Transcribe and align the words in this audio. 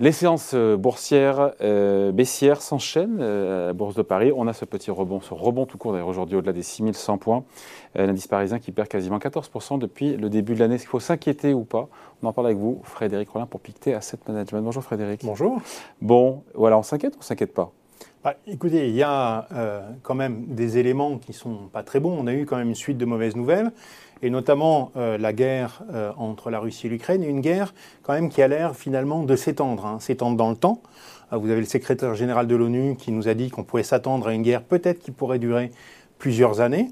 Les 0.00 0.10
séances 0.10 0.52
euh, 0.54 0.76
boursières 0.76 1.52
euh, 1.60 2.10
baissières 2.10 2.62
s'enchaînent 2.62 3.18
euh, 3.20 3.64
à 3.64 3.66
la 3.68 3.72
Bourse 3.74 3.94
de 3.94 4.02
Paris. 4.02 4.32
On 4.34 4.48
a 4.48 4.52
ce 4.52 4.64
petit 4.64 4.90
rebond, 4.90 5.20
ce 5.20 5.32
rebond 5.34 5.66
tout 5.66 5.78
court 5.78 5.92
d'ailleurs 5.92 6.08
aujourd'hui 6.08 6.36
au-delà 6.36 6.52
des 6.52 6.64
6100 6.64 7.18
points. 7.18 7.44
L'indice 7.94 8.26
parisien 8.26 8.58
qui 8.58 8.72
perd 8.72 8.88
quasiment 8.88 9.18
14% 9.18 9.78
depuis 9.78 10.16
le 10.16 10.28
début 10.28 10.54
de 10.54 10.58
l'année. 10.58 10.74
Est-ce 10.74 10.82
qu'il 10.82 10.90
faut 10.90 10.98
s'inquiéter 10.98 11.54
ou 11.54 11.62
pas? 11.62 11.88
On 12.22 12.26
en 12.26 12.32
parle 12.32 12.48
avec 12.48 12.58
vous, 12.58 12.80
Frédéric 12.82 13.28
Rollin 13.28 13.46
pour 13.46 13.60
Pictet 13.60 13.94
Asset 13.94 14.18
Management. 14.26 14.62
Bonjour 14.62 14.82
Frédéric. 14.82 15.20
Bonjour. 15.24 15.62
Bon, 16.02 16.42
voilà, 16.54 16.76
on 16.76 16.82
s'inquiète 16.82 17.14
ou 17.14 17.18
on 17.20 17.22
s'inquiète 17.22 17.54
pas? 17.54 17.70
Bah, 18.24 18.34
écoutez, 18.46 18.88
il 18.88 18.94
y 18.94 19.02
a 19.02 19.46
quand 20.02 20.14
même 20.14 20.46
des 20.46 20.78
éléments 20.78 21.18
qui 21.18 21.32
sont 21.34 21.68
pas 21.72 21.82
très 21.82 22.00
bons. 22.00 22.16
On 22.18 22.26
a 22.26 22.32
eu 22.32 22.46
quand 22.46 22.56
même 22.56 22.70
une 22.70 22.74
suite 22.74 22.98
de 22.98 23.04
mauvaises 23.04 23.36
nouvelles 23.36 23.70
et 24.24 24.30
notamment 24.30 24.90
euh, 24.96 25.18
la 25.18 25.34
guerre 25.34 25.82
euh, 25.92 26.10
entre 26.16 26.50
la 26.50 26.58
Russie 26.58 26.86
et 26.86 26.90
l'Ukraine, 26.90 27.22
une 27.22 27.40
guerre 27.40 27.74
quand 28.02 28.14
même 28.14 28.30
qui 28.30 28.40
a 28.40 28.48
l'air 28.48 28.74
finalement 28.74 29.22
de 29.22 29.36
s'étendre, 29.36 29.84
hein, 29.84 29.98
s'étendre 30.00 30.36
dans 30.36 30.48
le 30.48 30.56
temps. 30.56 30.80
Euh, 31.32 31.36
vous 31.36 31.50
avez 31.50 31.60
le 31.60 31.66
secrétaire 31.66 32.14
général 32.14 32.46
de 32.46 32.56
l'ONU 32.56 32.96
qui 32.96 33.12
nous 33.12 33.28
a 33.28 33.34
dit 33.34 33.50
qu'on 33.50 33.64
pouvait 33.64 33.82
s'attendre 33.82 34.28
à 34.28 34.34
une 34.34 34.42
guerre 34.42 34.62
peut-être 34.62 35.00
qui 35.00 35.10
pourrait 35.10 35.38
durer 35.38 35.70
plusieurs 36.18 36.62
années, 36.62 36.90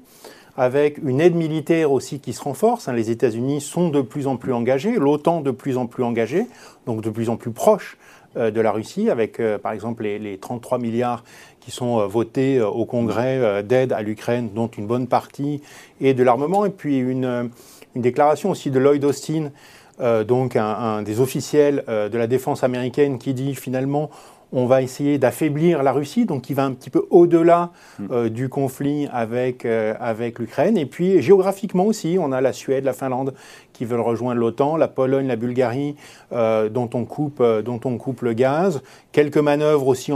avec 0.57 0.99
une 0.99 1.19
aide 1.19 1.33
militaire 1.33 1.91
aussi 1.91 2.19
qui 2.19 2.33
se 2.33 2.43
renforce. 2.43 2.87
Hein. 2.87 2.93
Les 2.93 3.09
États-Unis 3.09 3.61
sont 3.61 3.89
de 3.89 4.01
plus 4.01 4.27
en 4.27 4.37
plus 4.37 4.53
engagés, 4.53 4.93
l'OTAN 4.93 5.41
de 5.41 5.49
plus 5.49 5.77
en 5.77 5.87
plus 5.87 6.03
engagée, 6.03 6.45
donc 6.85 7.01
de 7.01 7.09
plus 7.09 7.29
en 7.29 7.37
plus 7.37 7.51
proche 7.51 7.97
de 8.35 8.61
la 8.61 8.71
Russie, 8.71 9.09
avec 9.09 9.41
par 9.61 9.71
exemple 9.71 10.03
les, 10.03 10.19
les, 10.19 10.37
33 10.37 10.79
milliards 10.79 11.23
qui 11.63 11.71
sont 11.71 11.99
euh, 11.99 12.07
votés 12.07 12.57
euh, 12.57 12.67
au 12.67 12.85
Congrès 12.85 13.37
euh, 13.37 13.61
d'aide 13.61 13.93
à 13.93 14.01
l'Ukraine, 14.01 14.49
dont 14.53 14.67
une 14.67 14.87
bonne 14.87 15.07
partie 15.07 15.61
est 16.01 16.13
de 16.13 16.23
l'armement. 16.23 16.65
Et 16.65 16.69
puis 16.69 16.97
une, 16.97 17.49
déclaration 17.95 18.49
aussi 18.49 18.71
de 18.71 18.79
Lloyd 18.79 19.03
Austin, 19.05 19.51
donc 19.99 20.55
un, 20.55 20.65
un, 20.65 21.01
des 21.01 21.19
officiels 21.19 21.83
de 21.87 22.17
la 22.17 22.27
défense 22.27 22.63
américaine, 22.63 23.19
qui 23.19 23.33
dit 23.33 23.55
finalement 23.55 24.09
on 24.53 24.67
va 24.67 24.83
essayer 24.83 25.17
d'affaiblir 25.17 25.81
la 25.81 25.91
Russie, 25.91 26.25
donc 26.25 26.43
qui 26.43 26.53
va 26.53 26.63
un 26.63 26.71
petit 26.71 26.91
peu 26.91 27.05
au-delà 27.09 27.71
mm. 27.97 28.05
euh, 28.11 28.29
du 28.29 28.49
conflit 28.49 29.09
avec, 29.11 29.65
euh, 29.65 29.95
avec 29.99 30.37
l'Ukraine. 30.37 30.77
Et 30.77 30.85
puis 30.85 31.21
géographiquement 31.21 31.85
aussi, 31.85 32.17
on 32.19 32.31
a 32.31 32.39
la 32.39 32.53
Suède, 32.53 32.85
la 32.85 32.93
Finlande 32.93 33.33
qui 33.73 33.83
veulent 33.83 34.01
rejoindre 34.01 34.39
l'OTAN, 34.39 34.77
la 34.77 34.87
Pologne, 34.87 35.27
la 35.27 35.35
Bulgarie 35.35 35.95
euh, 36.31 36.69
dont, 36.69 36.89
on 36.93 37.03
coupe, 37.05 37.43
dont 37.65 37.79
on 37.83 37.97
coupe 37.97 38.21
le 38.21 38.33
gaz, 38.33 38.83
quelques 39.11 39.37
manœuvres 39.37 39.87
aussi 39.87 40.11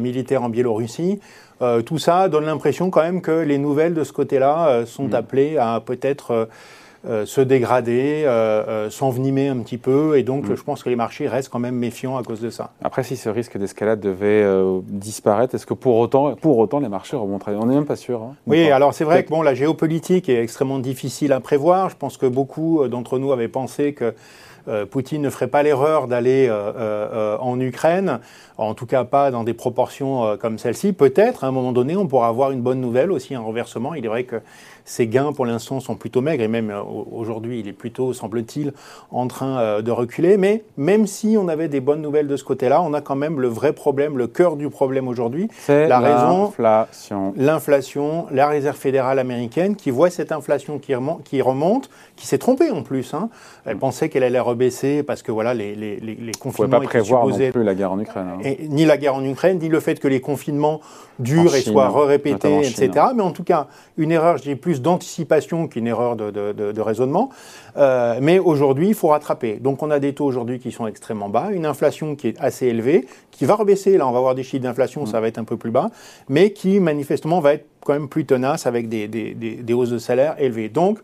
militaires 0.00 0.42
en 0.42 0.48
Biélorussie. 0.48 1.20
tout 1.84 1.98
ça 1.98 2.28
donne 2.28 2.46
l'impression 2.46 2.88
quand 2.88 3.02
même 3.02 3.20
que 3.20 3.42
les 3.42 3.58
nouvelles 3.58 3.92
de 3.92 4.04
ce 4.04 4.12
côté-là 4.12 4.86
sont 4.86 5.08
mm. 5.08 5.14
appelées 5.14 5.58
à 5.58 5.82
peut-être 5.84 6.30
euh, 6.30 6.46
se 7.04 7.40
dégrader, 7.40 8.22
euh, 8.24 8.64
euh, 8.68 8.90
s'envenimer 8.90 9.48
un 9.48 9.58
petit 9.58 9.78
peu. 9.78 10.16
Et 10.16 10.22
donc, 10.22 10.48
mm. 10.48 10.54
je 10.54 10.62
pense 10.62 10.82
que 10.82 10.88
les 10.88 10.96
marchés 10.96 11.28
restent 11.28 11.48
quand 11.48 11.58
même 11.58 11.74
méfiants 11.74 12.16
à 12.16 12.22
cause 12.22 12.40
de 12.40 12.50
ça. 12.50 12.70
Après, 12.82 13.02
si 13.02 13.16
ce 13.16 13.28
risque 13.28 13.58
d'escalade 13.58 14.00
devait 14.00 14.44
disparaître, 14.88 15.54
est-ce 15.54 15.66
que 15.66 15.74
pour 15.74 15.96
autant, 15.96 16.34
pour 16.36 16.58
autant 16.58 16.80
les 16.80 16.88
marchés 16.88 17.16
remonteraient? 17.16 17.56
On 17.56 17.66
n'est 17.66 17.74
même 17.74 17.86
pas 17.86 17.96
sûr. 17.96 18.22
Hein, 18.22 18.34
oui, 18.46 18.70
alors 18.70 18.94
c'est 18.94 19.04
vrai 19.04 19.24
que 19.24 19.30
bon, 19.30 19.42
la 19.42 19.54
géopolitique 19.54 20.28
est 20.28 20.42
extrêmement 20.42 20.78
difficile 20.78 21.32
à 21.32 21.40
prévoir. 21.40 21.90
Je 21.90 21.96
pense 21.96 22.16
que 22.16 22.26
beaucoup 22.26 22.86
d'entre 22.88 23.18
nous 23.18 23.32
avaient 23.32 23.48
pensé 23.48 23.92
que 23.92 24.14
Poutine 24.90 25.22
ne 25.22 25.30
ferait 25.30 25.48
pas 25.48 25.62
l'erreur 25.62 26.08
d'aller 26.08 26.50
en 26.50 27.60
Ukraine, 27.60 28.20
en 28.58 28.74
tout 28.74 28.86
cas 28.86 29.04
pas 29.04 29.30
dans 29.30 29.44
des 29.44 29.54
proportions 29.54 30.36
comme 30.38 30.58
celle-ci. 30.58 30.92
Peut-être, 30.92 31.44
à 31.44 31.48
un 31.48 31.50
moment 31.50 31.72
donné, 31.72 31.96
on 31.96 32.06
pourra 32.06 32.28
avoir 32.28 32.50
une 32.50 32.60
bonne 32.60 32.80
nouvelle 32.80 33.12
aussi, 33.12 33.34
un 33.34 33.40
renversement. 33.40 33.94
Il 33.94 34.04
est 34.04 34.08
vrai 34.08 34.24
que 34.24 34.40
ses 34.84 35.06
gains, 35.06 35.32
pour 35.32 35.46
l'instant, 35.46 35.80
sont 35.80 35.94
plutôt 35.94 36.20
maigres 36.20 36.42
et 36.42 36.48
même 36.48 36.70
euh, 36.70 36.82
aujourd'hui, 36.82 37.60
il 37.60 37.68
est 37.68 37.72
plutôt, 37.72 38.12
semble-t-il, 38.12 38.72
en 39.10 39.26
train 39.26 39.58
euh, 39.58 39.82
de 39.82 39.90
reculer. 39.90 40.36
Mais 40.36 40.64
même 40.76 41.06
si 41.06 41.36
on 41.38 41.48
avait 41.48 41.68
des 41.68 41.80
bonnes 41.80 42.02
nouvelles 42.02 42.28
de 42.28 42.36
ce 42.36 42.44
côté-là, 42.44 42.82
on 42.82 42.92
a 42.92 43.00
quand 43.00 43.14
même 43.14 43.40
le 43.40 43.48
vrai 43.48 43.72
problème, 43.72 44.18
le 44.18 44.26
cœur 44.26 44.56
du 44.56 44.68
problème 44.70 45.08
aujourd'hui. 45.08 45.48
C'est 45.58 45.86
la 45.88 46.00
raison, 46.00 46.52
l'inflation. 46.58 47.34
L'inflation, 47.36 48.26
la 48.30 48.48
Réserve 48.48 48.76
fédérale 48.76 49.18
américaine 49.18 49.76
qui 49.76 49.90
voit 49.90 50.10
cette 50.10 50.32
inflation 50.32 50.78
qui 50.78 50.94
remonte, 50.94 51.22
qui, 51.24 51.40
remonte, 51.42 51.90
qui 52.16 52.26
s'est 52.26 52.38
trompée 52.38 52.70
en 52.70 52.82
plus. 52.82 53.14
Hein. 53.14 53.28
Elle 53.64 53.78
pensait 53.78 54.08
qu'elle 54.08 54.24
allait 54.24 54.40
rebaisser 54.52 55.02
parce 55.02 55.22
que 55.22 55.32
voilà, 55.32 55.54
les, 55.54 55.74
les, 55.74 55.96
les 55.98 56.32
confinements. 56.32 56.76
On 56.76 56.80
ne 56.80 56.84
pas 56.84 56.88
prévoir 56.88 57.26
non 57.26 57.50
plus 57.50 57.64
la 57.64 57.74
guerre 57.74 57.92
en 57.92 58.00
Ukraine. 58.00 58.26
Hein. 58.34 58.40
Et, 58.44 58.68
ni 58.68 58.84
la 58.84 58.96
guerre 58.96 59.14
en 59.14 59.24
Ukraine, 59.24 59.58
ni 59.58 59.68
le 59.68 59.80
fait 59.80 59.98
que 59.98 60.08
les 60.08 60.20
confinements 60.20 60.80
durent 61.18 61.54
et 61.54 61.60
soient 61.60 61.88
répétés, 62.06 62.60
etc. 62.60 63.06
Mais 63.14 63.22
en 63.22 63.32
tout 63.32 63.44
cas, 63.44 63.68
une 63.96 64.12
erreur, 64.12 64.38
je 64.38 64.42
dis 64.42 64.54
plus 64.54 64.80
d'anticipation 64.80 65.68
qu'une 65.68 65.86
erreur 65.86 66.16
de, 66.16 66.80
raisonnement. 66.80 67.30
Euh, 67.76 68.18
mais 68.20 68.38
aujourd'hui, 68.38 68.88
il 68.88 68.94
faut 68.94 69.08
rattraper. 69.08 69.54
Donc 69.54 69.82
on 69.82 69.90
a 69.90 69.98
des 69.98 70.14
taux 70.14 70.24
aujourd'hui 70.24 70.58
qui 70.58 70.72
sont 70.72 70.86
extrêmement 70.86 71.28
bas, 71.28 71.48
une 71.52 71.66
inflation 71.66 72.16
qui 72.16 72.28
est 72.28 72.40
assez 72.40 72.66
élevée, 72.66 73.06
qui 73.30 73.44
va 73.44 73.54
rebaisser. 73.54 73.96
Là, 73.96 74.06
on 74.06 74.12
va 74.12 74.18
avoir 74.18 74.34
des 74.34 74.42
chiffres 74.42 74.62
d'inflation, 74.62 75.06
ça 75.06 75.20
va 75.20 75.28
être 75.28 75.38
un 75.38 75.44
peu 75.44 75.56
plus 75.56 75.70
bas, 75.70 75.90
mais 76.28 76.52
qui 76.52 76.80
manifestement 76.80 77.40
va 77.40 77.54
être 77.54 77.66
quand 77.84 77.92
même 77.92 78.08
plus 78.08 78.24
tenace 78.24 78.66
avec 78.66 78.88
des, 78.88 79.08
des 79.08 79.74
hausses 79.74 79.90
de 79.90 79.98
salaire 79.98 80.36
élevées. 80.38 80.68
Donc, 80.68 80.98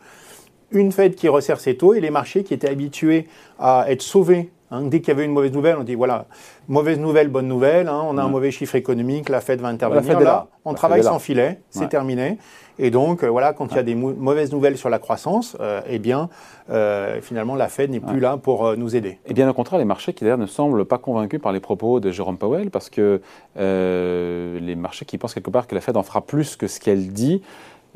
une 0.71 0.93
Fed 0.93 1.15
qui 1.15 1.29
resserre 1.29 1.61
ses 1.61 1.77
taux 1.77 1.95
et 1.95 2.01
les 2.01 2.11
marchés 2.11 2.45
qui 2.45 2.55
étaient 2.55 2.69
habitués 2.69 3.27
à 3.59 3.87
être 3.89 4.03
sauvés 4.03 4.51
Hein, 4.71 4.83
dès 4.83 5.01
qu'il 5.01 5.09
y 5.09 5.11
avait 5.13 5.25
une 5.25 5.33
mauvaise 5.33 5.53
nouvelle, 5.53 5.77
on 5.79 5.83
dit 5.83 5.95
voilà, 5.95 6.27
mauvaise 6.69 6.99
nouvelle, 6.99 7.29
bonne 7.29 7.49
nouvelle, 7.49 7.89
hein, 7.89 8.03
on 8.05 8.19
a 8.19 8.23
un 8.23 8.29
mauvais 8.29 8.51
chiffre 8.51 8.75
économique, 8.75 9.31
la 9.31 9.41
Fed 9.41 9.61
va 9.61 9.69
intervenir. 9.69 10.21
là, 10.21 10.49
on 10.67 10.75
travaille 10.75 11.03
sans 11.03 11.19
filet, 11.19 11.61
c'est 11.71 11.89
terminé. 11.89 12.39
Et 12.81 12.91
donc, 12.91 13.25
euh, 13.25 13.29
voilà, 13.29 13.55
quand 13.55 13.73
il 13.73 13.77
y 13.77 13.79
a 13.79 13.83
des 13.83 13.95
mauvaises 13.95 14.53
nouvelles 14.53 14.77
sur 14.77 14.89
la 14.91 14.99
croissance, 14.99 15.57
euh, 15.59 15.81
eh 15.89 15.99
bien, 15.99 16.29
euh, 16.71 17.21
finalement, 17.23 17.57
la 17.57 17.69
Fed 17.69 17.91
n'est 17.91 17.99
plus 17.99 18.21
là 18.21 18.37
pour 18.37 18.77
nous 18.77 18.95
aider. 18.95 19.19
Et 19.27 19.33
bien, 19.33 19.49
au 19.49 19.55
contraire, 19.55 19.79
les 19.79 19.87
marchés 19.87 20.13
qui 20.13 20.23
d'ailleurs 20.23 20.39
ne 20.39 20.47
semblent 20.47 20.85
pas 20.85 20.99
convaincus 20.99 21.41
par 21.41 21.53
les 21.53 21.61
propos 21.61 21.99
de 21.99 22.11
Jérôme 22.11 22.37
Powell, 22.37 22.71
parce 22.71 22.91
que 22.91 23.23
les 23.57 24.77
marchés 24.77 25.07
qui 25.07 25.17
pensent 25.17 25.35
quelque 25.35 25.51
part 25.51 25.67
que 25.67 25.75
la 25.75 25.81
Fed 25.81 25.97
en 25.97 26.03
fera 26.03 26.21
plus 26.21 26.57
que 26.57 26.67
ce 26.67 26.79
qu'elle 26.79 27.13
dit, 27.15 27.43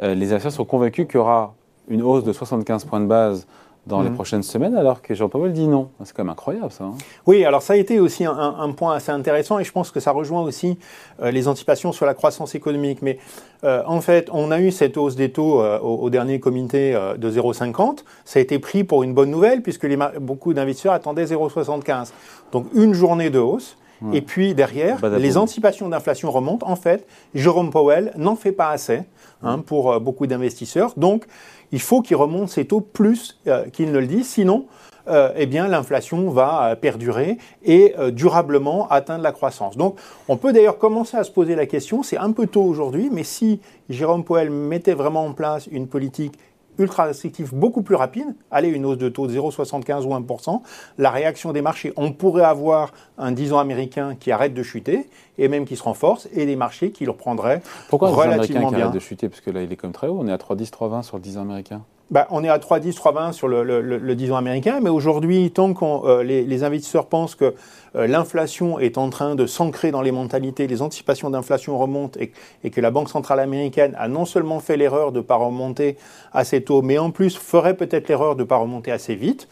les 0.00 0.32
investisseurs 0.32 0.52
sont 0.52 0.64
convaincus 0.64 1.06
qu'il 1.06 1.16
y 1.16 1.18
aura 1.18 1.54
une 1.88 2.02
hausse 2.02 2.24
de 2.24 2.32
75 2.32 2.84
points 2.84 3.00
de 3.00 3.06
base 3.06 3.46
dans 3.86 4.00
les 4.00 4.10
mhm. 4.10 4.14
prochaines 4.14 4.42
semaines, 4.44 4.76
alors 4.76 5.02
que 5.02 5.12
Jean-Paul 5.12 5.52
dit 5.52 5.66
non. 5.66 5.88
C'est 6.04 6.14
quand 6.14 6.22
même 6.22 6.30
incroyable 6.30 6.70
ça. 6.70 6.84
Hein. 6.84 6.94
oui, 7.26 7.44
alors 7.44 7.62
ça 7.62 7.72
a 7.72 7.76
été 7.76 7.98
aussi 7.98 8.24
un, 8.24 8.70
point 8.72 8.94
assez 8.94 9.10
intéressant 9.10 9.58
et 9.58 9.64
je 9.64 9.72
pense 9.72 9.90
que 9.90 9.98
ça 9.98 10.12
rejoint 10.12 10.42
aussi 10.42 10.78
euh, 11.20 11.32
les 11.32 11.48
anticipations 11.48 11.90
sur 11.90 12.06
la 12.06 12.14
croissance 12.14 12.54
économique. 12.54 13.02
Mais 13.02 13.18
euh, 13.64 13.82
en 13.86 14.00
fait, 14.00 14.28
on 14.32 14.52
a 14.52 14.60
eu 14.60 14.70
cette 14.70 14.96
hausse 14.96 15.16
des 15.16 15.32
taux 15.32 15.60
euh, 15.60 15.80
au, 15.80 16.10
dernier 16.10 16.38
comité 16.38 16.92
de 17.18 17.30
0,50. 17.30 18.04
Ça 18.24 18.38
a 18.38 18.42
été 18.42 18.60
pris 18.60 18.84
pour 18.84 19.02
une 19.02 19.14
bonne 19.14 19.30
nouvelle 19.30 19.62
puisque 19.62 19.84
les, 19.84 19.98
beaucoup 20.20 20.54
d'investisseurs 20.54 20.92
attendaient 20.92 21.24
0,75. 21.24 22.12
Donc 22.52 22.66
une 22.74 22.94
journée 22.94 23.30
de 23.30 23.40
hausse. 23.40 23.76
Et 24.12 24.22
puis 24.22 24.54
derrière, 24.54 25.04
les 25.06 25.36
anticipations 25.36 25.88
d'inflation 25.88 26.30
remontent. 26.30 26.66
En 26.68 26.76
fait, 26.76 27.06
Jérôme 27.34 27.70
Powell 27.70 28.12
n'en 28.16 28.36
fait 28.36 28.52
pas 28.52 28.70
assez 28.70 29.02
hein, 29.42 29.58
pour 29.58 30.00
beaucoup 30.00 30.26
d'investisseurs. 30.26 30.92
Donc, 30.96 31.26
il 31.72 31.80
faut 31.80 32.02
qu'il 32.02 32.16
remonte 32.16 32.50
ses 32.50 32.66
taux 32.66 32.80
plus 32.80 33.38
euh, 33.46 33.64
qu'il 33.70 33.90
ne 33.90 33.98
le 33.98 34.06
dit, 34.06 34.24
sinon, 34.24 34.66
euh, 35.08 35.32
eh 35.36 35.46
bien, 35.46 35.66
l'inflation 35.66 36.30
va 36.30 36.64
euh, 36.64 36.76
perdurer 36.76 37.38
et 37.64 37.94
durablement 38.12 38.86
atteindre 38.88 39.24
la 39.24 39.32
croissance. 39.32 39.76
Donc, 39.76 39.96
on 40.28 40.36
peut 40.36 40.52
d'ailleurs 40.52 40.78
commencer 40.78 41.16
à 41.16 41.24
se 41.24 41.30
poser 41.30 41.56
la 41.56 41.66
question, 41.66 42.02
c'est 42.02 42.18
un 42.18 42.30
peu 42.30 42.46
tôt 42.46 42.62
aujourd'hui, 42.62 43.08
mais 43.10 43.24
si 43.24 43.60
Jérôme 43.88 44.22
Powell 44.22 44.50
mettait 44.50 44.94
vraiment 44.94 45.24
en 45.24 45.32
place 45.32 45.66
une 45.66 45.88
politique 45.88 46.38
ultra 46.78 47.04
restrictif 47.04 47.52
beaucoup 47.52 47.82
plus 47.82 47.94
rapide, 47.94 48.34
allez, 48.50 48.68
une 48.68 48.84
hausse 48.84 48.98
de 48.98 49.08
taux 49.08 49.26
de 49.26 49.32
0,75 49.32 50.04
ou 50.04 50.14
1%, 50.14 50.60
la 50.98 51.10
réaction 51.10 51.52
des 51.52 51.62
marchés, 51.62 51.92
on 51.96 52.12
pourrait 52.12 52.44
avoir 52.44 52.92
un 53.18 53.32
10 53.32 53.52
ans 53.52 53.58
américain 53.58 54.16
qui 54.18 54.32
arrête 54.32 54.54
de 54.54 54.62
chuter 54.62 55.08
et 55.38 55.48
même 55.48 55.64
qui 55.64 55.76
se 55.76 55.82
renforce 55.82 56.28
et 56.32 56.46
des 56.46 56.56
marchés 56.56 56.90
qui 56.90 57.04
le 57.04 57.10
reprendraient 57.10 57.62
Pourquoi 57.88 58.10
relativement 58.10 58.68
qui 58.68 58.74
bien. 58.76 58.84
arrête 58.84 58.94
de 58.94 59.00
chuter? 59.00 59.28
Parce 59.28 59.40
que 59.40 59.50
là, 59.50 59.62
il 59.62 59.72
est 59.72 59.76
comme 59.76 59.92
très 59.92 60.08
haut, 60.08 60.18
on 60.20 60.26
est 60.26 60.32
à 60.32 60.36
3,10, 60.36 60.70
3,20 60.70 61.02
sur 61.02 61.16
le 61.16 61.22
10 61.22 61.38
ans 61.38 61.42
américain. 61.42 61.82
Bah, 62.10 62.26
on 62.30 62.44
est 62.44 62.48
à 62.48 62.58
3,10, 62.58 62.94
3,20 62.94 63.32
sur 63.32 63.48
le, 63.48 63.62
le, 63.62 64.14
10 64.14 64.32
ans 64.32 64.36
américain, 64.36 64.80
mais 64.82 64.90
aujourd'hui, 64.90 65.50
tant 65.50 65.72
que 65.72 65.84
euh, 65.84 66.22
les, 66.22 66.64
investisseurs 66.64 67.06
pensent 67.06 67.34
que 67.34 67.54
euh, 67.94 68.06
l'inflation 68.06 68.78
est 68.78 68.98
en 68.98 69.08
train 69.08 69.34
de 69.34 69.46
s'ancrer 69.46 69.90
dans 69.90 70.02
les 70.02 70.12
mentalités, 70.12 70.66
les 70.66 70.82
anticipations 70.82 71.30
d'inflation 71.30 71.78
remontent 71.78 72.20
et, 72.20 72.32
et, 72.64 72.70
que 72.70 72.82
la 72.82 72.90
Banque 72.90 73.08
centrale 73.08 73.40
américaine 73.40 73.94
a 73.98 74.08
non 74.08 74.26
seulement 74.26 74.60
fait 74.60 74.76
l'erreur 74.76 75.12
de 75.12 75.18
ne 75.18 75.22
pas 75.22 75.36
remonter 75.36 75.96
assez 76.32 76.62
tôt, 76.62 76.82
mais 76.82 76.98
en 76.98 77.10
plus 77.10 77.36
ferait 77.36 77.76
peut-être 77.76 78.08
l'erreur 78.08 78.36
de 78.36 78.42
ne 78.42 78.46
pas 78.46 78.56
remonter 78.56 78.92
assez 78.92 79.14
vite, 79.14 79.48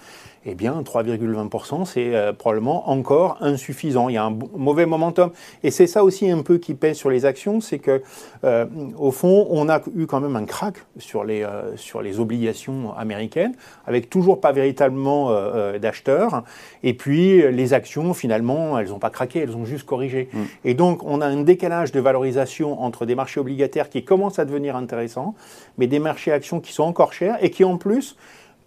eh 0.47 0.55
bien 0.55 0.81
3,20%, 0.81 1.85
c'est 1.85 2.15
euh, 2.15 2.33
probablement 2.33 2.89
encore 2.89 3.37
insuffisant. 3.41 4.09
Il 4.09 4.15
y 4.15 4.19
a 4.19 4.25
un 4.25 4.37
mauvais 4.57 4.87
momentum. 4.87 5.31
Et 5.63 5.71
c'est 5.71 5.87
ça 5.87 6.03
aussi 6.03 6.31
un 6.31 6.43
peu 6.43 6.57
qui 6.57 6.73
pèse 6.75 6.97
sur 6.97 7.11
les 7.11 7.27
actions, 7.27 7.61
c'est 7.61 7.79
que 7.79 8.03
euh, 8.45 8.65
au 8.99 9.11
fond, 9.11 9.47
on 9.51 9.69
a 9.69 9.81
eu 9.95 10.07
quand 10.07 10.21
même 10.21 10.37
un 10.37 10.47
crack 10.47 10.77
sur 10.97 11.25
les, 11.25 11.43
euh, 11.43 11.77
sur 11.77 12.01
les 12.01 12.21
obligations 12.21 12.95
américaines, 12.97 13.55
avec 13.87 14.09
toujours 14.09 14.41
pas 14.41 14.53
véritablement 14.53 15.31
d'acheteurs. 15.79 16.45
Et 16.83 16.95
puis 16.95 17.43
les 17.53 17.75
actions, 17.75 18.15
finalement, 18.15 18.79
elles 18.79 18.89
n'ont 18.89 18.99
pas 18.99 19.11
craqué, 19.11 19.41
elles 19.41 19.57
ont 19.57 19.65
juste 19.65 19.85
corrigé. 19.85 20.29
Mm. 20.33 20.39
Et 20.65 20.75
donc 20.75 21.03
on 21.05 21.21
a 21.21 21.27
un 21.27 21.43
décalage 21.43 21.93
de 21.93 22.01
valorisation 22.01 22.81
entre 22.83 23.05
des 23.05 23.15
marchés 23.15 23.41
obligataires 23.41 23.91
qui 23.91 24.05
commencent 24.05 24.39
à 24.39 24.45
devenir 24.45 24.77
intéressants, 24.77 25.35
mais 25.77 25.87
des 25.87 25.99
marchés 25.99 26.33
actions 26.33 26.61
qui 26.61 26.73
sont 26.73 26.85
encore 26.85 27.13
chers 27.13 27.43
et 27.45 27.51
qui 27.51 27.65
en 27.65 27.77
plus 27.77 28.17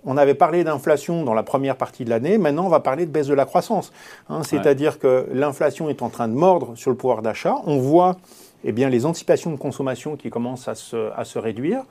on 0.06 0.18
avait 0.18 0.34
parlé 0.34 0.64
d'inflation 0.64 1.24
dans 1.24 1.34
la 1.34 1.44
première 1.44 1.76
partie 1.76 2.06
de 2.06 2.10
l'année, 2.10 2.38
maintenant 2.38 2.66
on 2.66 2.70
va 2.70 2.80
parler 2.80 3.06
de 3.06 3.12
baisse 3.12 3.28
de 3.28 3.34
la 3.34 3.46
croissance. 3.46 3.92
Hein. 4.30 4.44
C'est-à-dire 4.44 5.00
que 5.00 5.28
l'inflation 5.34 5.90
est 5.90 6.02
en 6.02 6.10
train 6.10 6.28
de 6.28 6.34
mordre 6.34 6.74
sur 6.76 6.92
le 6.92 6.98
pouvoir 6.98 7.22
d'achat. 7.22 7.56
On 7.66 7.78
voit 7.78 8.18
eh 8.64 8.72
bien, 8.72 8.90
les 8.90 9.06
anticipations 9.06 9.52
de 9.52 9.58
consommation 9.58 10.16
qui 10.16 10.30
commencent 10.30 10.68
à 10.68 10.76
se, 10.76 11.12
à 11.18 11.26
se 11.26 11.38
réduire. 11.38 11.84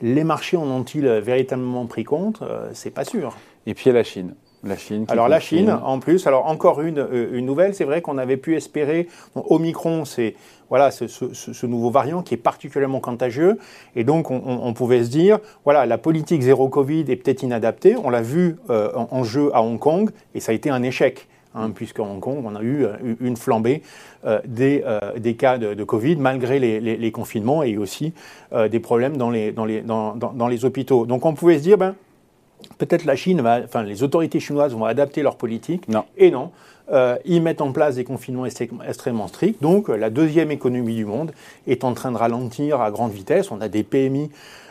Les 0.00 0.24
marchés 0.24 0.56
en 0.56 0.66
ont-ils 0.66 1.06
véritablement 1.06 1.86
pris 1.86 2.04
compte? 2.04 2.40
Euh, 2.42 2.70
C'est 2.72 2.90
pas 2.90 3.04
sûr. 3.04 3.36
Et 3.66 3.74
puis 3.74 3.84
il 3.84 3.88
y 3.88 3.90
a 3.90 3.94
la 3.94 4.04
Chine. 4.04 4.34
La 4.64 4.76
Chine. 4.76 5.04
Alors 5.08 5.28
la 5.28 5.40
Chine, 5.40 5.70
en 5.70 5.98
plus, 6.00 6.26
alors 6.26 6.46
encore 6.46 6.80
une, 6.82 6.98
euh, 6.98 7.36
une 7.36 7.46
nouvelle, 7.46 7.74
c'est 7.74 7.84
vrai 7.84 8.02
qu'on 8.02 8.18
avait 8.18 8.36
pu 8.36 8.56
espérer, 8.56 9.08
Omicron, 9.34 10.04
c'est 10.04 10.34
voilà, 10.68 10.90
ce, 10.90 11.06
ce, 11.06 11.32
ce, 11.32 11.66
nouveau 11.66 11.90
variant 11.90 12.22
qui 12.22 12.34
est 12.34 12.38
particulièrement 12.38 12.98
contagieux, 12.98 13.58
et 13.94 14.02
donc 14.02 14.30
on, 14.32 14.42
on, 14.44 14.72
pouvait 14.72 15.04
se 15.04 15.10
dire, 15.10 15.38
voilà, 15.64 15.86
la 15.86 15.98
politique 15.98 16.42
zéro 16.42 16.68
Covid 16.68 17.04
est 17.08 17.16
peut-être 17.16 17.44
inadaptée, 17.44 17.94
on 18.02 18.10
l'a 18.10 18.22
vu 18.22 18.56
euh, 18.70 18.90
en, 18.96 19.08
en, 19.12 19.22
jeu 19.22 19.50
à 19.54 19.62
Hong 19.62 19.78
Kong, 19.78 20.10
et 20.34 20.40
ça 20.40 20.50
a 20.50 20.54
été 20.54 20.70
un 20.70 20.82
échec. 20.82 21.28
Hein, 21.58 21.70
puisqu'à 21.70 22.02
Hong 22.02 22.20
Kong, 22.20 22.44
on 22.44 22.54
a 22.54 22.60
eu 22.60 22.84
euh, 22.84 23.14
une 23.18 23.36
flambée 23.38 23.80
euh, 24.26 24.40
des, 24.46 24.82
euh, 24.84 25.18
des, 25.18 25.36
cas 25.36 25.56
de, 25.56 25.72
de, 25.72 25.84
Covid, 25.84 26.16
malgré 26.16 26.58
les, 26.58 26.80
les, 26.80 26.98
les, 26.98 27.10
confinements 27.10 27.62
et 27.62 27.78
aussi 27.78 28.12
des 28.70 28.80
problèmes 28.80 29.16
dans 29.16 29.30
les, 29.30 29.52
dans, 29.52 29.64
les, 29.64 29.80
dans, 29.80 30.14
dans 30.14 30.48
les 30.48 30.64
hôpitaux. 30.66 31.06
Donc 31.06 31.24
on 31.24 31.32
pouvait 31.32 31.56
se 31.56 31.62
dire, 31.62 31.78
ben, 31.78 31.94
peut-être 32.78 33.04
la 33.04 33.16
Chine 33.16 33.40
va, 33.40 33.60
enfin 33.64 33.82
les 33.82 34.02
autorités 34.02 34.40
chinoises 34.40 34.72
vont 34.74 34.84
adapter 34.84 35.22
leur 35.22 35.36
politique. 35.36 35.88
Non. 35.88 36.04
Et 36.16 36.30
non. 36.30 36.50
Euh, 36.92 37.16
ils 37.24 37.42
mettent 37.42 37.60
en 37.60 37.72
place 37.72 37.96
des 37.96 38.04
confinements 38.04 38.46
extrêmement 38.46 39.26
stricts. 39.28 39.60
Donc 39.62 39.88
la 39.88 40.10
deuxième 40.10 40.50
économie 40.50 40.94
du 40.94 41.04
monde 41.04 41.32
est 41.66 41.84
en 41.84 41.94
train 41.94 42.12
de 42.12 42.16
ralentir 42.16 42.80
à 42.80 42.90
grande 42.90 43.12
vitesse. 43.12 43.50
On 43.50 43.60
a 43.60 43.68
des 43.68 43.82
PMI, 43.82 44.30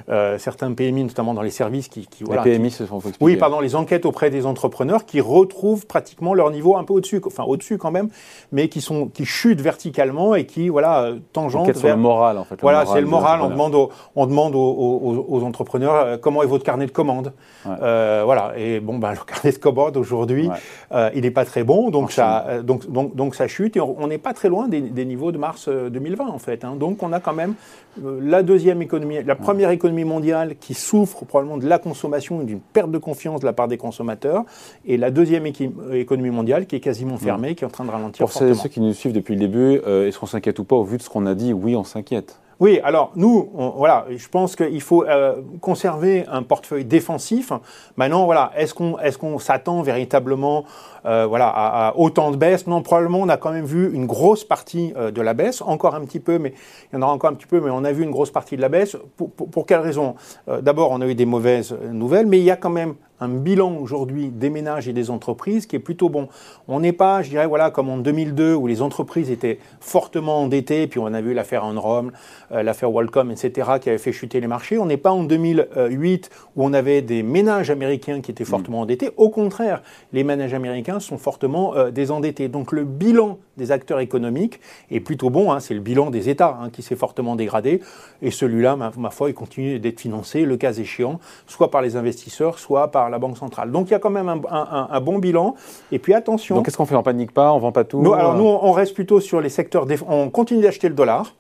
euh, 0.09 0.37
certains 0.37 0.71
PMI 0.73 1.03
notamment 1.03 1.33
dans 1.33 1.41
les 1.41 1.49
services 1.49 1.87
qui... 1.87 2.07
qui 2.07 2.23
voilà, 2.23 2.43
les 2.43 2.51
PMI, 2.51 2.71
ce 2.71 2.85
sont 2.85 3.01
Oui, 3.19 3.35
pardon, 3.35 3.59
les 3.59 3.75
enquêtes 3.75 4.05
auprès 4.05 4.29
des 4.29 4.45
entrepreneurs 4.45 5.05
qui 5.05 5.19
retrouvent 5.19 5.85
pratiquement 5.85 6.33
leur 6.33 6.51
niveau 6.51 6.77
un 6.77 6.83
peu 6.83 6.93
au-dessus, 6.93 7.21
enfin 7.25 7.43
au-dessus 7.43 7.77
quand 7.77 7.91
même, 7.91 8.09
mais 8.51 8.69
qui, 8.69 8.81
sont, 8.81 9.07
qui 9.07 9.25
chutent 9.25 9.61
verticalement 9.61 10.35
et 10.35 10.45
qui, 10.45 10.69
voilà, 10.69 11.11
tangentent 11.33 11.75
vers... 11.77 11.95
le 11.95 12.01
moral, 12.01 12.37
en 12.37 12.43
fait. 12.43 12.59
Voilà, 12.61 12.85
c'est 12.85 13.01
le 13.01 13.07
moral. 13.07 13.41
On 13.41 13.49
demande, 13.49 13.75
aux, 13.75 13.89
on 14.15 14.25
demande 14.25 14.55
aux, 14.55 14.59
aux, 14.59 15.25
aux 15.27 15.43
entrepreneurs 15.43 15.93
euh, 15.93 16.17
comment 16.17 16.43
est 16.43 16.47
votre 16.47 16.63
carnet 16.63 16.85
de 16.85 16.91
commandes. 16.91 17.33
Ouais. 17.65 17.75
Euh, 17.81 18.21
voilà, 18.25 18.53
et 18.57 18.79
bon, 18.79 18.97
ben, 18.97 19.11
le 19.11 19.17
carnet 19.17 19.51
de 19.51 19.57
commandes 19.57 19.97
aujourd'hui, 19.97 20.47
ouais. 20.47 20.55
euh, 20.91 21.09
il 21.15 21.21
n'est 21.21 21.31
pas 21.31 21.45
très 21.45 21.63
bon, 21.63 21.89
donc 21.89 22.04
ça, 22.11 22.45
euh, 22.47 22.61
donc, 22.61 22.89
donc, 22.89 23.15
donc 23.15 23.35
ça 23.35 23.47
chute 23.47 23.77
et 23.77 23.81
on 23.81 24.07
n'est 24.07 24.17
pas 24.17 24.33
très 24.33 24.49
loin 24.49 24.67
des, 24.67 24.81
des, 24.81 25.05
niveaux 25.05 25.31
de 25.31 25.37
mars 25.37 25.69
2020 25.69 26.27
en 26.27 26.39
fait. 26.39 26.63
Hein. 26.63 26.75
Donc 26.75 27.03
on 27.03 27.13
a 27.13 27.19
quand 27.19 27.33
même 27.33 27.55
la 28.03 28.43
deuxième 28.43 28.81
économie, 28.81 29.23
la 29.23 29.35
première 29.35 29.69
économie 29.69 30.03
mondiale 30.03 30.55
qui 30.59 30.73
souffre 30.73 31.25
probablement 31.25 31.57
de 31.57 31.67
la 31.67 31.79
consommation 31.79 32.41
et 32.41 32.45
d'une 32.45 32.59
perte 32.59 32.91
de 32.91 32.97
confiance 32.97 33.39
de 33.39 33.45
la 33.45 33.53
part 33.53 33.67
des 33.67 33.77
consommateurs, 33.77 34.43
et 34.85 34.97
la 34.97 35.11
deuxième 35.11 35.45
économie 35.45 36.29
mondiale 36.29 36.65
qui 36.65 36.75
est 36.75 36.79
quasiment 36.79 37.17
fermée, 37.17 37.55
qui 37.55 37.63
est 37.63 37.67
en 37.67 37.71
train 37.71 37.85
de 37.85 37.91
ralentir. 37.91 38.25
Pour 38.25 38.31
fortement. 38.31 38.53
ceux 38.55 38.69
qui 38.69 38.81
nous 38.81 38.93
suivent 38.93 39.13
depuis 39.13 39.35
le 39.35 39.39
début, 39.39 39.81
euh, 39.85 40.07
est-ce 40.07 40.19
qu'on 40.19 40.25
s'inquiète 40.25 40.59
ou 40.59 40.63
pas 40.63 40.75
au 40.75 40.83
vu 40.83 40.97
de 40.97 41.01
ce 41.01 41.09
qu'on 41.09 41.25
a 41.25 41.35
dit? 41.35 41.53
Oui, 41.53 41.75
on 41.75 41.83
s'inquiète. 41.83 42.39
Oui, 42.59 42.79
alors 42.83 43.11
nous, 43.15 43.49
voilà, 43.75 44.05
je 44.09 44.27
pense 44.29 44.55
qu'il 44.55 44.81
faut 44.81 45.03
euh, 45.03 45.41
conserver 45.61 46.25
un 46.31 46.43
portefeuille 46.43 46.85
défensif. 46.85 47.51
Maintenant, 47.97 48.25
voilà, 48.25 48.51
est-ce 48.55 48.73
qu'on 48.73 48.97
est 48.99 49.17
qu'on 49.17 49.39
s'attend 49.39 49.81
véritablement 49.81 50.65
euh, 51.05 51.25
voilà, 51.27 51.49
à, 51.49 51.95
autant 51.97 52.31
de 52.31 52.37
baisse 52.37 52.65
Non, 52.65 52.81
probablement, 52.81 53.19
on 53.19 53.29
a 53.29 53.37
quand 53.37 53.51
même 53.51 53.65
vu 53.65 53.93
une 53.93 54.07
grosse 54.07 54.43
partie 54.43 54.93
euh, 54.97 55.11
de 55.11 55.21
la 55.21 55.33
baisse, 55.33 55.61
encore 55.61 55.93
un 55.95 56.01
petit 56.01 56.19
peu, 56.19 56.39
mais 56.39 56.53
il 56.91 56.95
y 56.95 56.97
en 56.97 57.01
aura 57.03 57.13
encore 57.13 57.29
un 57.29 57.35
petit 57.35 57.45
peu, 57.45 57.59
mais 57.59 57.69
on 57.69 57.83
a 57.83 57.91
vu 57.91 58.03
une 58.03 58.11
grosse 58.11 58.31
partie 58.31 58.55
de 58.55 58.61
la 58.61 58.69
baisse. 58.69 58.97
Pour, 59.15 59.29
pour, 59.31 59.49
pour 59.49 59.65
quelles 59.65 59.81
raisons 59.81 60.15
euh, 60.47 60.61
D'abord, 60.61 60.91
on 60.91 61.01
a 61.01 61.07
eu 61.07 61.15
des 61.15 61.25
mauvaises 61.25 61.75
nouvelles, 61.91 62.25
mais 62.25 62.39
il 62.39 62.43
y 62.43 62.51
a 62.51 62.55
quand 62.55 62.71
même 62.71 62.95
un 63.19 63.29
bilan 63.29 63.77
aujourd'hui 63.77 64.29
des 64.29 64.49
ménages 64.49 64.87
et 64.87 64.93
des 64.93 65.09
entreprises 65.09 65.65
qui 65.65 65.75
est 65.75 65.79
plutôt 65.79 66.09
bon. 66.09 66.27
On 66.67 66.79
n'est 66.79 66.93
pas, 66.93 67.21
je 67.21 67.29
dirais, 67.29 67.47
voilà, 67.47 67.71
comme 67.71 67.89
en 67.89 67.97
2002 67.97 68.53
où 68.53 68.67
les 68.67 68.81
entreprises 68.81 69.31
étaient 69.31 69.59
fortement 69.79 70.43
endettées, 70.43 70.87
puis 70.87 70.99
on 70.99 71.07
a 71.07 71.21
vu 71.21 71.33
l'affaire 71.33 71.63
Enron, 71.63 72.11
euh, 72.51 72.63
l'affaire 72.63 72.91
Wallcom, 72.91 73.31
etc., 73.31 73.71
qui 73.81 73.89
avait 73.89 73.97
fait 73.97 74.11
chuter 74.11 74.39
les 74.39 74.47
marchés. 74.47 74.77
On 74.77 74.85
n'est 74.85 74.97
pas 74.97 75.11
en 75.11 75.23
2008 75.23 76.29
où 76.55 76.65
on 76.65 76.73
avait 76.73 77.01
des 77.01 77.23
ménages 77.23 77.69
américains 77.69 78.21
qui 78.21 78.31
étaient 78.31 78.45
fortement 78.45 78.81
endettés. 78.81 79.11
Au 79.17 79.29
contraire, 79.29 79.81
les 80.11 80.23
ménages 80.23 80.53
américains 80.53 80.99
sont 80.99 81.17
fortement 81.17 81.75
euh, 81.75 81.91
désendettés. 81.91 82.47
Donc 82.49 82.71
le 82.71 82.83
bilan 82.83 83.39
des 83.57 83.71
acteurs 83.71 83.99
économiques 83.99 84.59
est 84.91 84.99
plutôt 84.99 85.29
bon. 85.29 85.51
Hein, 85.51 85.59
c'est 85.59 85.73
le 85.73 85.79
bilan 85.79 86.09
des 86.09 86.29
États 86.29 86.57
hein, 86.61 86.69
qui 86.69 86.81
s'est 86.81 86.95
fortement 86.95 87.35
dégradé. 87.35 87.81
Et 88.21 88.31
celui-là, 88.31 88.75
ma, 88.75 88.91
ma 88.97 89.09
foi, 89.09 89.29
il 89.29 89.33
continue 89.33 89.79
d'être 89.79 90.01
financé, 90.01 90.45
le 90.45 90.57
cas 90.57 90.73
échéant, 90.73 91.19
soit 91.47 91.71
par 91.71 91.81
les 91.81 91.95
investisseurs, 91.95 92.59
soit 92.59 92.91
par 92.91 93.04
la 93.09 93.19
Banque 93.19 93.37
centrale. 93.37 93.71
Donc 93.71 93.89
il 93.89 93.91
y 93.91 93.95
a 93.95 93.99
quand 93.99 94.09
même 94.09 94.29
un, 94.29 94.41
un, 94.49 94.87
un 94.91 95.01
bon 95.01 95.19
bilan. 95.19 95.55
Et 95.91 95.99
puis 95.99 96.13
attention. 96.13 96.55
Donc 96.55 96.65
qu'est-ce 96.65 96.77
qu'on 96.77 96.85
fait 96.85 96.95
On 96.95 97.03
panique 97.03 97.33
pas 97.33 97.53
On 97.53 97.59
vend 97.59 97.71
pas 97.71 97.83
tout 97.83 98.01
nous, 98.01 98.13
Alors 98.13 98.35
nous, 98.35 98.45
on 98.45 98.71
reste 98.71 98.93
plutôt 98.93 99.19
sur 99.19 99.41
les 99.41 99.49
secteurs. 99.49 99.85
On 100.07 100.29
continue 100.29 100.61
d'acheter 100.61 100.89
le 100.89 100.95
dollar. 100.95 101.33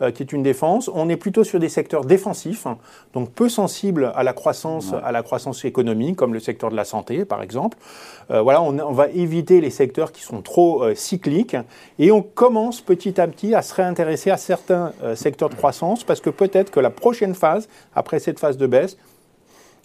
Euh, 0.00 0.10
qui 0.10 0.22
est 0.22 0.32
une 0.32 0.42
défense. 0.42 0.90
On 0.92 1.08
est 1.10 1.16
plutôt 1.16 1.44
sur 1.44 1.60
des 1.60 1.68
secteurs 1.68 2.04
défensifs, 2.04 2.66
hein, 2.66 2.78
donc 3.12 3.30
peu 3.30 3.50
sensibles 3.50 4.10
à 4.16 4.22
la 4.22 4.32
croissance, 4.32 4.90
ouais. 4.90 4.98
à 5.04 5.12
la 5.12 5.22
croissance 5.22 5.64
économique, 5.66 6.16
comme 6.16 6.32
le 6.32 6.40
secteur 6.40 6.70
de 6.70 6.76
la 6.76 6.84
santé, 6.84 7.26
par 7.26 7.42
exemple. 7.42 7.76
Euh, 8.30 8.40
voilà, 8.40 8.62
on, 8.62 8.78
on, 8.78 8.92
va 8.92 9.08
éviter 9.08 9.60
les 9.60 9.70
secteurs 9.70 10.10
qui 10.10 10.22
sont 10.22 10.40
trop 10.40 10.82
euh, 10.82 10.94
cycliques 10.94 11.56
et 11.98 12.10
on 12.10 12.22
commence 12.22 12.80
petit 12.80 13.20
à 13.20 13.28
petit 13.28 13.54
à 13.54 13.60
se 13.60 13.74
réintéresser 13.74 14.30
à 14.30 14.38
certains 14.38 14.92
euh, 15.04 15.14
secteurs 15.14 15.50
de 15.50 15.54
croissance 15.54 16.04
parce 16.04 16.20
que 16.20 16.30
peut-être 16.30 16.70
que 16.70 16.80
la 16.80 16.90
prochaine 16.90 17.34
phase, 17.34 17.68
après 17.94 18.18
cette 18.18 18.40
phase 18.40 18.56
de 18.56 18.66
baisse, 18.66 18.96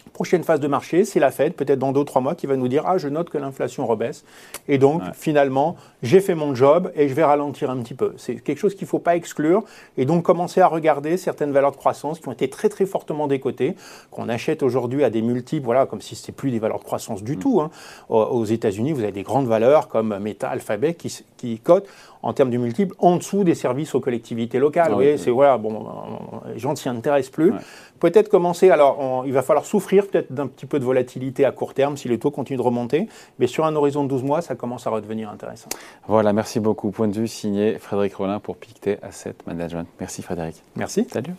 prochaine 0.07 0.43
phase 0.43 0.59
de 0.59 0.67
marché, 0.67 1.05
c'est 1.05 1.19
la 1.19 1.31
Fed, 1.31 1.53
peut-être 1.53 1.79
dans 1.79 1.91
deux 1.91 2.01
ou 2.01 2.03
trois 2.03 2.21
mois, 2.21 2.35
qui 2.35 2.47
va 2.47 2.55
nous 2.55 2.67
dire 2.67 2.83
Ah, 2.85 2.97
je 2.97 3.07
note 3.07 3.29
que 3.29 3.37
l'inflation 3.37 3.85
rebaisse. 3.85 4.23
Et 4.67 4.77
donc, 4.77 5.01
ouais. 5.01 5.09
finalement, 5.13 5.75
j'ai 6.03 6.19
fait 6.19 6.35
mon 6.35 6.55
job 6.55 6.91
et 6.95 7.07
je 7.09 7.13
vais 7.13 7.23
ralentir 7.23 7.69
un 7.69 7.77
petit 7.77 7.93
peu. 7.93 8.13
C'est 8.17 8.35
quelque 8.35 8.59
chose 8.59 8.75
qu'il 8.75 8.85
ne 8.85 8.89
faut 8.89 8.99
pas 8.99 9.15
exclure. 9.15 9.63
Et 9.97 10.05
donc, 10.05 10.23
commencer 10.23 10.61
à 10.61 10.67
regarder 10.67 11.17
certaines 11.17 11.51
valeurs 11.51 11.71
de 11.71 11.77
croissance 11.77 12.19
qui 12.19 12.27
ont 12.27 12.33
été 12.33 12.49
très, 12.49 12.69
très 12.69 12.85
fortement 12.85 13.27
décotées, 13.27 13.75
qu'on 14.11 14.29
achète 14.29 14.63
aujourd'hui 14.63 15.03
à 15.03 15.09
des 15.09 15.21
multiples, 15.21 15.65
voilà, 15.65 15.85
comme 15.85 16.01
si 16.01 16.15
ce 16.15 16.23
n'était 16.23 16.31
plus 16.31 16.51
des 16.51 16.59
valeurs 16.59 16.79
de 16.79 16.83
croissance 16.83 17.23
du 17.23 17.35
mmh. 17.35 17.39
tout. 17.39 17.61
Hein. 17.61 17.69
Aux 18.09 18.45
États-Unis, 18.45 18.93
vous 18.93 19.03
avez 19.03 19.11
des 19.11 19.23
grandes 19.23 19.47
valeurs 19.47 19.87
comme 19.87 20.17
Meta, 20.19 20.49
Alphabet 20.49 20.93
qui, 20.93 21.23
qui 21.37 21.59
cotent 21.59 21.87
en 22.23 22.33
termes 22.33 22.49
de 22.49 22.57
multiples 22.57 22.95
en 22.99 23.17
dessous 23.17 23.43
des 23.43 23.55
services 23.55 23.95
aux 23.95 23.99
collectivités 23.99 24.59
locales. 24.59 24.85
Ah, 24.87 24.89
vous 24.89 24.95
voyez, 24.95 25.13
oui. 25.13 25.19
c'est 25.19 25.31
voilà, 25.31 25.57
bon, 25.57 25.85
les 26.51 26.59
gens 26.59 26.71
ne 26.71 26.75
s'y 26.75 26.89
intéressent 26.89 27.31
plus. 27.31 27.51
Ouais. 27.51 27.59
Peut-être 27.99 28.29
commencer, 28.29 28.69
alors 28.69 28.99
on, 28.99 29.23
il 29.23 29.33
va 29.33 29.41
falloir 29.41 29.65
souffrir 30.01 30.11
peut-être 30.11 30.33
d'un 30.33 30.47
petit 30.47 30.65
peu 30.65 30.79
de 30.79 30.85
volatilité 30.85 31.45
à 31.45 31.51
court 31.51 31.73
terme 31.73 31.97
si 31.97 32.07
les 32.07 32.19
taux 32.19 32.31
continuent 32.31 32.57
de 32.57 32.61
remonter, 32.61 33.07
mais 33.39 33.47
sur 33.47 33.65
un 33.65 33.75
horizon 33.75 34.03
de 34.03 34.09
12 34.09 34.23
mois, 34.23 34.41
ça 34.41 34.55
commence 34.55 34.87
à 34.87 34.89
redevenir 34.89 35.29
intéressant. 35.29 35.69
Voilà, 36.07 36.33
merci 36.33 36.59
beaucoup. 36.59 36.91
Point 36.91 37.07
de 37.07 37.19
vue 37.19 37.27
signé 37.27 37.77
Frédéric 37.79 38.15
Rollin 38.15 38.39
pour 38.39 38.57
Pictet 38.57 38.99
Asset 39.01 39.35
Management. 39.45 39.87
Merci 39.99 40.21
Frédéric. 40.21 40.61
Merci. 40.75 41.07
Salut. 41.11 41.33